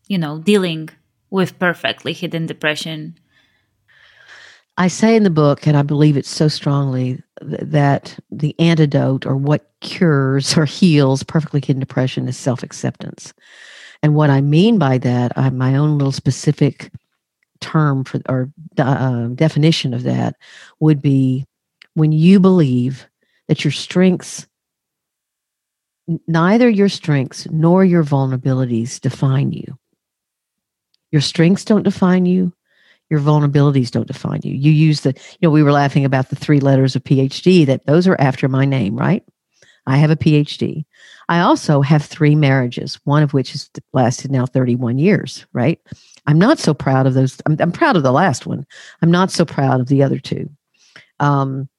[0.07, 0.89] you know dealing
[1.29, 3.17] with perfectly hidden depression?
[4.77, 9.25] I say in the book, and I believe it so strongly, th- that the antidote
[9.25, 13.33] or what cures or heals perfectly hidden depression is self acceptance.
[14.03, 16.91] And what I mean by that, I have my own little specific
[17.59, 20.35] term for or uh, definition of that
[20.79, 21.43] would be
[21.95, 23.07] when you believe
[23.47, 24.47] that your strengths,
[26.27, 29.77] neither your strengths nor your vulnerabilities define you.
[31.11, 32.53] Your strengths don't define you.
[33.09, 34.53] Your vulnerabilities don't define you.
[34.53, 37.85] You use the, you know, we were laughing about the three letters of PhD, that
[37.85, 39.23] those are after my name, right?
[39.85, 40.83] I have a PhD.
[41.29, 45.79] I also have three marriages, one of which has lasted now 31 years, right?
[46.25, 47.37] I'm not so proud of those.
[47.45, 48.65] I'm, I'm proud of the last one.
[49.01, 50.49] I'm not so proud of the other two.
[51.21, 51.69] Um,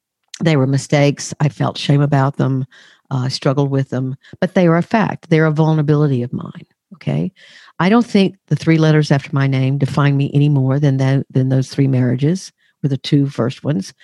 [0.40, 1.34] they were mistakes.
[1.40, 2.66] I felt shame about them.
[3.10, 5.30] Uh, I struggled with them, but they are a fact.
[5.30, 6.66] They're a vulnerability of mine.
[6.94, 7.32] Okay.
[7.78, 11.26] I don't think the three letters after my name define me any more than that,
[11.30, 13.94] than those three marriages were the two first ones.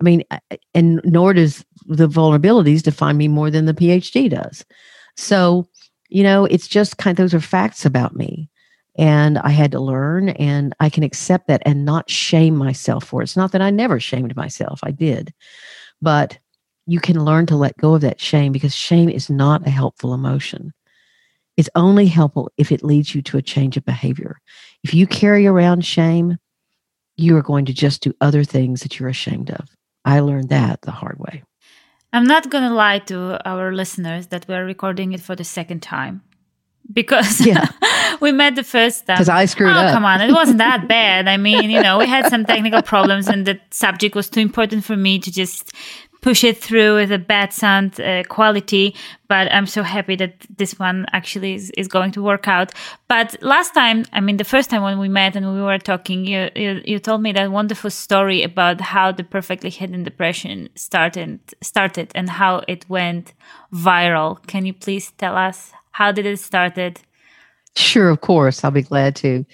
[0.00, 0.24] I mean,
[0.74, 4.64] and nor does the vulnerabilities define me more than the PhD does.
[5.16, 5.68] So,
[6.08, 8.50] you know, it's just kind of those are facts about me.
[8.96, 13.20] And I had to learn and I can accept that and not shame myself for
[13.22, 13.24] it.
[13.24, 15.32] It's not that I never shamed myself, I did.
[16.02, 16.38] But
[16.86, 20.14] you can learn to let go of that shame because shame is not a helpful
[20.14, 20.72] emotion
[21.56, 24.38] It's only helpful if it leads you to a change of behavior.
[24.82, 26.38] If you carry around shame,
[27.16, 29.68] you are going to just do other things that you're ashamed of.
[30.04, 31.42] I learned that the hard way.
[32.12, 35.82] I'm not going to lie to our listeners that we're recording it for the second
[35.82, 36.22] time
[36.92, 37.68] because yeah.
[38.20, 39.16] we met the first time.
[39.16, 39.92] Because I screwed oh, up.
[39.92, 41.28] Come on, it wasn't that bad.
[41.28, 44.84] I mean, you know, we had some technical problems, and the subject was too important
[44.84, 45.72] for me to just
[46.22, 48.94] push it through with a bad sound uh, quality
[49.28, 52.72] but i'm so happy that this one actually is, is going to work out
[53.08, 56.24] but last time i mean the first time when we met and we were talking
[56.24, 61.40] you, you, you told me that wonderful story about how the perfectly hidden depression started
[61.60, 63.34] started and how it went
[63.74, 67.00] viral can you please tell us how did it started
[67.74, 68.64] Sure, of course.
[68.64, 69.46] I'll be glad to.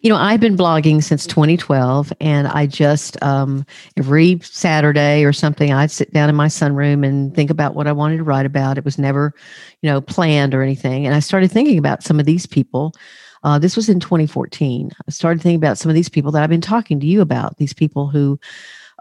[0.00, 3.66] You know, I've been blogging since 2012, and I just um,
[3.98, 7.92] every Saturday or something, I'd sit down in my sunroom and think about what I
[7.92, 8.78] wanted to write about.
[8.78, 9.34] It was never,
[9.82, 11.04] you know, planned or anything.
[11.04, 12.94] And I started thinking about some of these people.
[13.42, 14.90] Uh, this was in 2014.
[15.06, 17.58] I started thinking about some of these people that I've been talking to you about,
[17.58, 18.40] these people who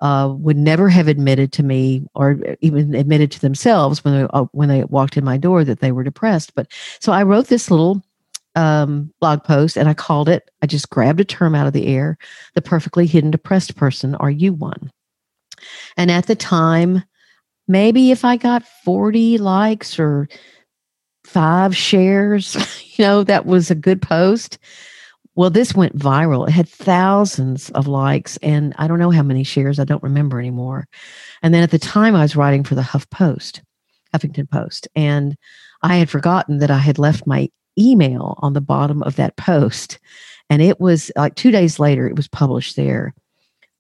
[0.02, 4.46] uh, would never have admitted to me or even admitted to themselves when they, uh,
[4.52, 6.54] when they walked in my door that they were depressed.
[6.56, 6.68] But
[7.00, 8.04] so I wrote this little
[8.56, 11.88] um, blog post and I called it, I just grabbed a term out of the
[11.88, 12.18] air
[12.54, 14.16] the perfectly hidden depressed person.
[14.16, 14.92] Are you one?
[15.98, 17.04] And at the time,
[17.68, 20.28] maybe if I got 40 likes or
[21.26, 22.56] five shares,
[22.98, 24.58] you know, that was a good post.
[25.36, 26.48] Well, this went viral.
[26.48, 29.80] It had thousands of likes and I don't know how many shares.
[29.80, 30.88] I don't remember anymore.
[31.44, 33.62] And then at the time, I was writing for the Huff Post,
[34.14, 35.36] Huffington Post, and
[35.82, 40.00] I had forgotten that I had left my email on the bottom of that post.
[40.50, 43.14] And it was like two days later, it was published there.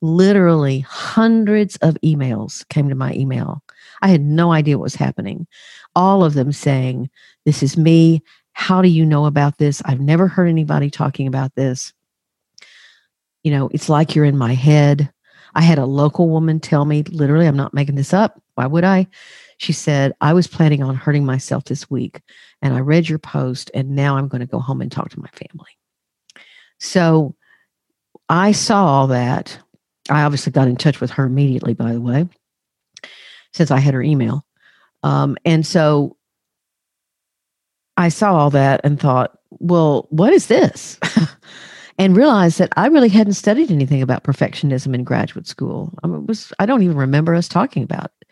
[0.01, 3.63] Literally hundreds of emails came to my email.
[4.01, 5.47] I had no idea what was happening.
[5.95, 7.09] All of them saying,
[7.45, 8.21] This is me.
[8.57, 9.81] How do you know about this?
[9.85, 11.93] I've never heard anybody talking about this.
[13.45, 15.13] you know, it's like you're in my head.
[15.53, 18.41] I had a local woman tell me, literally, I'm not making this up.
[18.55, 19.05] Why would I?
[19.59, 22.21] She said, I was planning on hurting myself this week,
[22.63, 25.19] and I read your post, and now I'm going to go home and talk to
[25.19, 25.77] my family.
[26.79, 27.35] So
[28.27, 29.59] I saw all that.
[30.09, 32.27] I obviously got in touch with her immediately, by the way,
[33.53, 34.43] since I had her email.
[35.03, 36.17] Um, and so
[37.97, 40.99] I saw all that and thought, well, what is this?
[41.97, 45.93] and realized that I really hadn't studied anything about perfectionism in graduate school.
[46.03, 48.27] I mean, was I don't even remember us talking about it.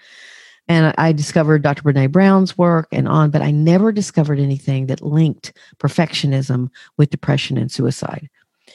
[0.70, 1.82] And I, discovered Dr.
[1.84, 7.58] Brene Brown's work and on, but I never discovered anything that linked perfectionism with depression
[7.58, 8.30] and suicide.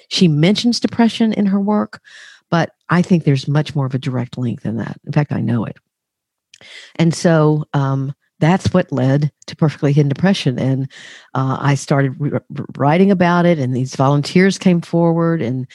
[0.09, 2.03] She mentions depression in her work,
[2.51, 5.01] but I think there's much more of a direct link than that.
[5.07, 5.78] In fact, I know it.
[6.97, 10.91] And so um, that's what led to perfectly hidden depression and
[11.34, 12.39] uh, i started re-
[12.76, 15.66] writing about it and these volunteers came forward and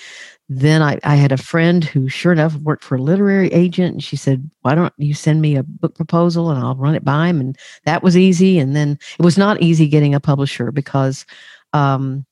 [0.50, 4.04] then I, I had a friend who sure enough worked for a literary agent and
[4.04, 7.28] she said why don't you send me a book proposal and i'll run it by
[7.28, 7.40] him?
[7.40, 11.26] And that was easy and then it was not easy getting a publisher because
[11.72, 12.26] um,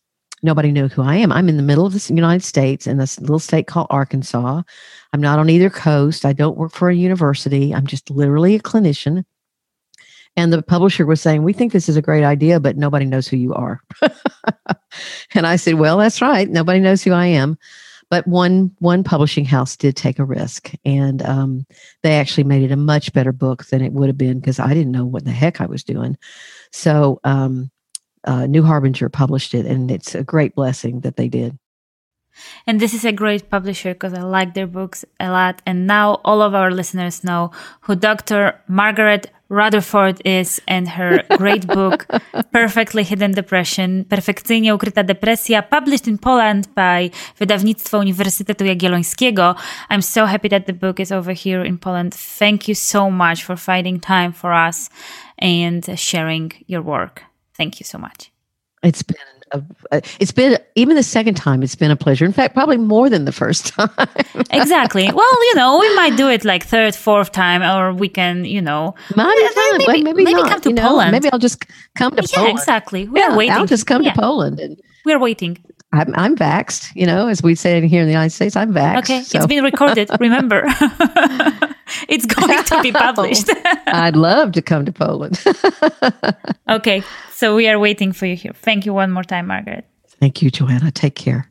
[0.44, 1.32] nobody knew who i am.
[1.32, 4.62] I'm in the middle of the united states in this little state called arkansas.
[5.14, 6.26] I'm not on either coast.
[6.26, 7.74] I don't work for a university.
[7.74, 9.24] I'm just literally a clinician
[10.36, 13.28] and the publisher was saying, We think this is a great idea, but nobody knows
[13.28, 13.82] who you are.
[15.34, 16.50] and I said, Well, that's right.
[16.50, 17.58] Nobody knows who I am.
[18.10, 21.66] But one one publishing house did take a risk, and um,
[22.04, 24.74] they actually made it a much better book than it would have been because I
[24.74, 26.18] didn't know what the heck I was doing.
[26.74, 27.72] So um,
[28.26, 31.58] uh, New Harbinger published it, and it's a great blessing that they did.
[32.68, 35.62] And this is a great publisher because I like their books a lot.
[35.66, 37.52] And now all of our listeners know
[37.82, 38.60] who Dr.
[38.68, 42.08] Margaret Rutherford is and her great book,
[42.54, 49.56] Perfectly Hidden Depression, Perfekcyjnie Ukryta Depresja, published in Poland by wydawnictwo Uniwersytetu Jagiellońskiego.
[49.90, 52.14] I'm so happy that the book is over here in Poland.
[52.14, 54.90] Thank you so much for finding time for us
[55.38, 57.24] and sharing your work.
[57.58, 58.32] Thank you so much.
[58.84, 62.26] It's been a, uh, it's been even the second time it's been a pleasure.
[62.26, 63.90] In fact probably more than the first time.
[64.52, 65.12] Exactly.
[65.12, 68.62] Well you know we might do it like third fourth time or we can you
[68.62, 68.96] know.
[69.16, 69.32] Maybe,
[69.78, 70.88] maybe, maybe, maybe come to you know?
[70.90, 71.12] poland.
[71.12, 72.58] Maybe i'll just come to yeah poland.
[72.60, 73.08] exactly.
[73.08, 73.54] We yeah, are waiting.
[73.54, 74.14] i'll just come yeah.
[74.14, 75.58] to poland and we're waiting
[75.94, 79.00] I'm, I'm vaxxed, you know, as we say here in the United States, I'm vaxxed.
[79.00, 79.38] Okay, so.
[79.38, 80.10] it's been recorded.
[80.20, 80.64] Remember,
[82.08, 83.50] it's going to be published.
[83.88, 85.44] I'd love to come to Poland.
[86.70, 88.54] okay, so we are waiting for you here.
[88.54, 89.86] Thank you one more time, Margaret.
[90.08, 90.92] Thank you, Joanna.
[90.92, 91.51] Take care.